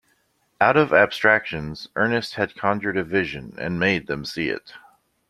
Out 0.59 0.77
of 0.77 0.91
abstractions 0.93 1.87
Ernest 1.95 2.33
had 2.33 2.55
conjured 2.55 2.97
a 2.97 3.03
vision 3.03 3.53
and 3.59 3.79
made 3.79 4.07
them 4.07 4.25
see 4.25 4.49
it. 4.49 4.73